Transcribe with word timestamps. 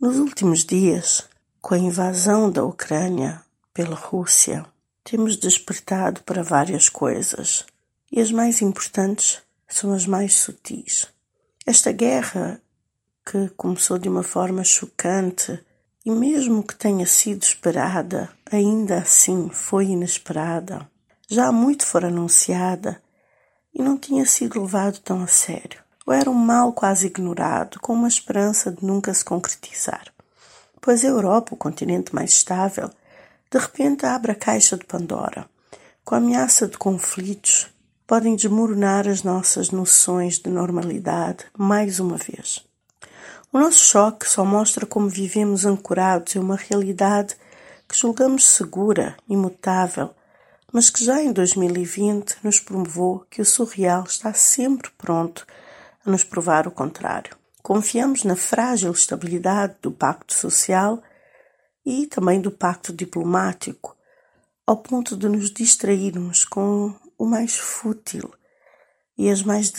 Nos 0.00 0.16
últimos 0.16 0.64
dias, 0.64 1.28
com 1.60 1.74
a 1.74 1.78
invasão 1.78 2.52
da 2.52 2.62
Ucrânia 2.62 3.42
pela 3.74 3.96
Rússia, 3.96 4.64
temos 5.02 5.36
despertado 5.36 6.22
para 6.22 6.40
várias 6.40 6.88
coisas. 6.88 7.66
E 8.12 8.20
as 8.20 8.30
mais 8.30 8.62
importantes 8.62 9.42
são 9.66 9.92
as 9.92 10.06
mais 10.06 10.34
sutis. 10.34 11.08
Esta 11.66 11.90
guerra, 11.90 12.62
que 13.26 13.48
começou 13.56 13.98
de 13.98 14.08
uma 14.08 14.22
forma 14.22 14.62
chocante 14.62 15.58
e, 16.06 16.12
mesmo 16.12 16.62
que 16.62 16.76
tenha 16.76 17.04
sido 17.04 17.42
esperada, 17.42 18.30
ainda 18.48 18.98
assim 18.98 19.50
foi 19.50 19.86
inesperada, 19.86 20.88
já 21.26 21.48
há 21.48 21.52
muito 21.52 21.84
fora 21.84 22.06
anunciada 22.06 23.02
e 23.74 23.82
não 23.82 23.98
tinha 23.98 24.24
sido 24.24 24.62
levado 24.62 25.00
tão 25.00 25.24
a 25.24 25.26
sério 25.26 25.87
ou 26.08 26.14
era 26.14 26.30
um 26.30 26.34
mal 26.34 26.72
quase 26.72 27.06
ignorado, 27.06 27.78
com 27.80 27.92
uma 27.92 28.08
esperança 28.08 28.72
de 28.72 28.82
nunca 28.82 29.12
se 29.12 29.22
concretizar. 29.22 30.06
Pois 30.80 31.04
a 31.04 31.08
Europa, 31.08 31.52
o 31.52 31.56
continente 31.56 32.14
mais 32.14 32.30
estável, 32.30 32.90
de 33.50 33.58
repente 33.58 34.06
abre 34.06 34.32
a 34.32 34.34
caixa 34.34 34.78
de 34.78 34.86
Pandora. 34.86 35.46
Com 36.06 36.14
a 36.14 36.18
ameaça 36.18 36.66
de 36.66 36.78
conflitos, 36.78 37.66
podem 38.06 38.34
desmoronar 38.34 39.06
as 39.06 39.22
nossas 39.22 39.70
noções 39.70 40.38
de 40.38 40.48
normalidade 40.48 41.44
mais 41.54 42.00
uma 42.00 42.16
vez. 42.16 42.64
O 43.52 43.58
nosso 43.58 43.80
choque 43.80 44.26
só 44.26 44.46
mostra 44.46 44.86
como 44.86 45.10
vivemos 45.10 45.66
ancorados 45.66 46.34
em 46.34 46.38
uma 46.38 46.56
realidade 46.56 47.36
que 47.86 47.94
julgamos 47.94 48.48
segura, 48.48 49.14
imutável, 49.28 50.14
mas 50.72 50.88
que 50.88 51.04
já 51.04 51.22
em 51.22 51.34
2020 51.34 52.38
nos 52.42 52.60
provou 52.60 53.26
que 53.28 53.42
o 53.42 53.44
surreal 53.44 54.04
está 54.04 54.32
sempre 54.32 54.90
pronto 54.96 55.46
nos 56.08 56.24
provar 56.24 56.66
o 56.66 56.70
contrário. 56.70 57.36
Confiamos 57.62 58.24
na 58.24 58.36
frágil 58.36 58.92
estabilidade 58.92 59.76
do 59.82 59.92
pacto 59.92 60.32
social 60.32 61.02
e 61.84 62.06
também 62.06 62.40
do 62.40 62.50
pacto 62.50 62.92
diplomático, 62.92 63.96
ao 64.66 64.76
ponto 64.76 65.16
de 65.16 65.28
nos 65.28 65.50
distrairmos 65.50 66.44
com 66.44 66.94
o 67.16 67.26
mais 67.26 67.56
fútil 67.56 68.32
e 69.16 69.28
as 69.30 69.42
mais 69.42 69.70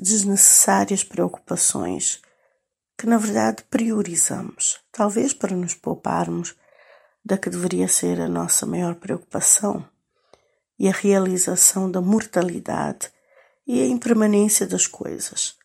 desnecessárias 0.00 1.04
preocupações, 1.04 2.22
que 2.96 3.06
na 3.06 3.18
verdade 3.18 3.62
priorizamos, 3.68 4.80
talvez 4.90 5.34
para 5.34 5.54
nos 5.54 5.74
pouparmos 5.74 6.54
da 7.24 7.36
que 7.36 7.50
deveria 7.50 7.88
ser 7.88 8.20
a 8.20 8.28
nossa 8.28 8.64
maior 8.64 8.94
preocupação 8.94 9.84
e 10.78 10.88
a 10.88 10.92
realização 10.92 11.90
da 11.90 12.00
mortalidade 12.00 13.10
e 13.66 13.82
a 13.82 13.86
impermanência 13.86 14.66
das 14.66 14.86
coisas. 14.86 15.55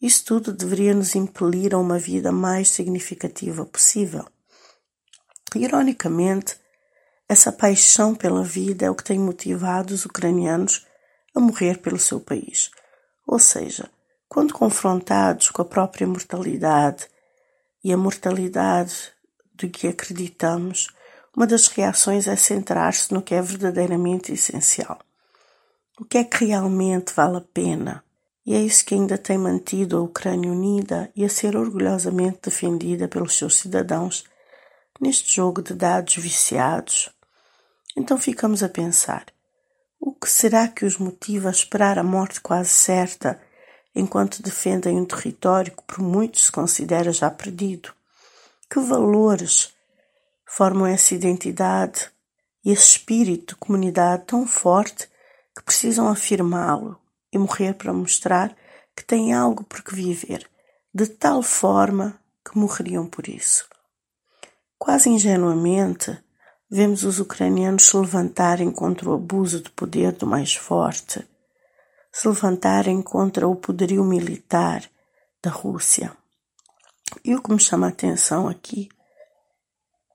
Isso 0.00 0.24
tudo 0.24 0.52
deveria 0.52 0.94
nos 0.94 1.14
impelir 1.14 1.74
a 1.74 1.78
uma 1.78 1.98
vida 1.98 2.30
mais 2.30 2.68
significativa 2.68 3.64
possível. 3.64 4.26
Ironicamente, 5.54 6.56
essa 7.28 7.50
paixão 7.50 8.14
pela 8.14 8.44
vida 8.44 8.86
é 8.86 8.90
o 8.90 8.94
que 8.94 9.04
tem 9.04 9.18
motivado 9.18 9.94
os 9.94 10.04
ucranianos 10.04 10.86
a 11.34 11.40
morrer 11.40 11.78
pelo 11.78 11.98
seu 11.98 12.20
país. 12.20 12.70
Ou 13.26 13.38
seja, 13.38 13.90
quando 14.28 14.54
confrontados 14.54 15.50
com 15.50 15.62
a 15.62 15.64
própria 15.64 16.06
mortalidade 16.06 17.08
e 17.82 17.92
a 17.92 17.96
mortalidade 17.96 19.12
do 19.54 19.68
que 19.68 19.88
acreditamos, 19.88 20.88
uma 21.34 21.46
das 21.46 21.68
reações 21.68 22.26
é 22.28 22.36
centrar-se 22.36 23.12
no 23.12 23.22
que 23.22 23.34
é 23.34 23.42
verdadeiramente 23.42 24.32
essencial. 24.32 24.98
O 25.98 26.04
que 26.04 26.18
é 26.18 26.24
que 26.24 26.44
realmente 26.44 27.12
vale 27.14 27.38
a 27.38 27.40
pena? 27.40 28.05
E 28.46 28.54
é 28.54 28.60
isso 28.60 28.84
que 28.84 28.94
ainda 28.94 29.18
tem 29.18 29.36
mantido 29.36 29.96
a 29.96 30.02
Ucrânia 30.02 30.52
unida 30.52 31.10
e 31.16 31.24
a 31.24 31.28
ser 31.28 31.56
orgulhosamente 31.56 32.38
defendida 32.44 33.08
pelos 33.08 33.36
seus 33.36 33.56
cidadãos 33.56 34.24
neste 35.00 35.34
jogo 35.34 35.60
de 35.60 35.74
dados 35.74 36.14
viciados. 36.14 37.10
Então 37.96 38.16
ficamos 38.16 38.62
a 38.62 38.68
pensar: 38.68 39.26
o 39.98 40.12
que 40.12 40.30
será 40.30 40.68
que 40.68 40.84
os 40.84 40.96
motiva 40.96 41.48
a 41.48 41.50
esperar 41.50 41.98
a 41.98 42.04
morte 42.04 42.40
quase 42.40 42.70
certa 42.70 43.40
enquanto 43.92 44.42
defendem 44.42 44.96
um 44.96 45.04
território 45.04 45.72
que 45.72 45.82
por 45.82 45.98
muitos 45.98 46.44
se 46.44 46.52
considera 46.52 47.12
já 47.12 47.28
perdido? 47.28 47.92
Que 48.70 48.78
valores 48.78 49.74
formam 50.44 50.86
essa 50.86 51.16
identidade 51.16 52.12
e 52.64 52.70
esse 52.70 52.90
espírito 52.90 53.54
de 53.54 53.60
comunidade 53.60 54.22
tão 54.24 54.46
forte 54.46 55.08
que 55.56 55.64
precisam 55.64 56.06
afirmá-lo 56.06 56.96
e 57.36 57.38
morrer 57.38 57.74
para 57.74 57.92
mostrar 57.92 58.56
que 58.96 59.04
têm 59.04 59.32
algo 59.32 59.62
por 59.62 59.82
que 59.82 59.94
viver, 59.94 60.48
de 60.92 61.06
tal 61.06 61.42
forma 61.42 62.18
que 62.44 62.58
morreriam 62.58 63.06
por 63.06 63.28
isso. 63.28 63.68
Quase 64.78 65.10
ingenuamente, 65.10 66.18
vemos 66.70 67.04
os 67.04 67.20
ucranianos 67.20 67.84
se 67.84 67.96
levantarem 67.96 68.70
contra 68.70 69.08
o 69.08 69.14
abuso 69.14 69.60
de 69.60 69.70
poder 69.70 70.12
do 70.12 70.26
mais 70.26 70.54
forte, 70.54 71.26
se 72.10 72.26
levantarem 72.26 73.02
contra 73.02 73.46
o 73.46 73.54
poderio 73.54 74.04
militar 74.04 74.88
da 75.42 75.50
Rússia. 75.50 76.16
E 77.24 77.34
o 77.34 77.42
que 77.42 77.52
me 77.52 77.60
chama 77.60 77.86
a 77.86 77.90
atenção 77.90 78.48
aqui 78.48 78.88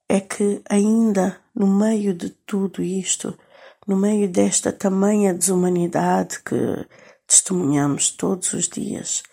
é 0.09 0.19
que, 0.19 0.61
ainda 0.67 1.39
no 1.55 1.67
meio 1.67 2.13
de 2.13 2.29
tudo 2.29 2.81
isto, 2.81 3.37
no 3.87 3.95
meio 3.95 4.29
desta 4.29 4.71
tamanha 4.71 5.33
desumanidade 5.33 6.39
que 6.41 6.55
testemunhamos 7.31 8.11
todos 8.11 8.51
os 8.51 8.67
dias 8.67 9.23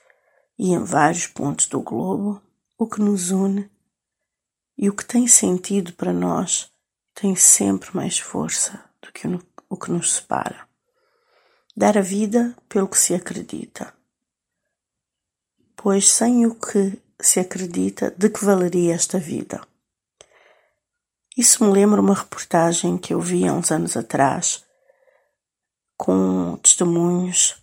e 0.57 0.73
em 0.73 0.85
vários 0.85 1.27
pontos 1.27 1.67
do 1.67 1.81
globo, 1.81 2.41
o 2.79 2.87
que 2.87 3.01
nos 3.01 3.33
une 3.33 3.69
e 4.77 4.89
o 4.89 4.95
que 4.95 5.05
tem 5.05 5.27
sentido 5.27 5.93
para 5.95 6.13
nós 6.13 6.71
tem 7.13 7.35
sempre 7.35 7.91
mais 7.97 8.17
força 8.17 8.81
do 9.03 9.11
que 9.11 9.27
o 9.69 9.77
que 9.77 9.91
nos 9.91 10.13
separa. 10.13 10.69
Dar 11.77 11.99
a 11.99 12.01
vida 12.01 12.57
pelo 12.69 12.87
que 12.87 12.97
se 12.97 13.17
acredita. 13.17 13.93
Pois 15.75 16.09
sem 16.09 16.47
o 16.47 16.55
que 16.55 17.03
se 17.21 17.41
acredita, 17.41 18.15
de 18.17 18.31
que 18.31 18.45
valeria 18.45 18.95
esta 18.95 19.19
vida? 19.19 19.61
Isso 21.37 21.65
me 21.65 21.73
lembra 21.73 22.01
uma 22.01 22.15
reportagem 22.15 22.97
que 22.97 23.13
eu 23.13 23.21
vi 23.21 23.45
há 23.49 23.53
uns 23.53 23.73
anos 23.73 23.97
atrás 23.97 24.65
com 25.97 26.57
testemunhos 26.63 27.61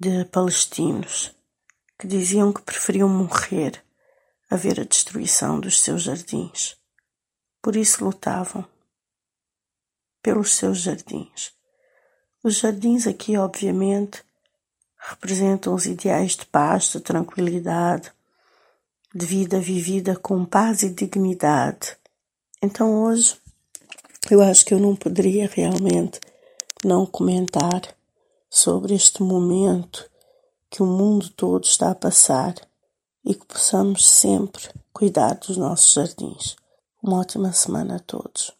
de 0.00 0.24
palestinos 0.24 1.36
que 1.98 2.06
diziam 2.06 2.54
que 2.54 2.62
preferiam 2.62 3.06
morrer 3.06 3.84
a 4.48 4.56
ver 4.56 4.80
a 4.80 4.84
destruição 4.84 5.60
dos 5.60 5.78
seus 5.78 6.04
jardins. 6.04 6.74
Por 7.60 7.76
isso 7.76 8.02
lutavam 8.02 8.66
pelos 10.22 10.54
seus 10.54 10.78
jardins. 10.78 11.52
Os 12.42 12.56
jardins 12.60 13.06
aqui, 13.06 13.36
obviamente, 13.36 14.24
representam 14.96 15.74
os 15.74 15.84
ideais 15.84 16.34
de 16.34 16.46
paz, 16.46 16.84
de 16.92 17.00
tranquilidade, 17.00 18.10
de 19.14 19.26
vida 19.26 19.60
vivida 19.60 20.16
com 20.16 20.46
paz 20.46 20.82
e 20.82 20.88
dignidade. 20.88 21.94
Então 22.62 23.02
hoje 23.02 23.36
eu 24.30 24.40
acho 24.40 24.64
que 24.64 24.72
eu 24.72 24.78
não 24.78 24.96
poderia 24.96 25.46
realmente 25.46 26.18
não 26.82 27.04
comentar 27.04 27.99
sobre 28.50 28.94
este 28.94 29.22
momento 29.22 30.10
que 30.68 30.82
o 30.82 30.86
mundo 30.86 31.30
todo 31.30 31.64
está 31.64 31.90
a 31.90 31.94
passar 31.94 32.54
e 33.24 33.34
que 33.34 33.46
possamos 33.46 34.06
sempre 34.06 34.68
cuidar 34.92 35.34
dos 35.34 35.56
nossos 35.56 35.94
jardins. 35.94 36.56
Uma 37.02 37.20
ótima 37.20 37.52
semana 37.52 37.96
a 37.96 38.00
todos. 38.00 38.59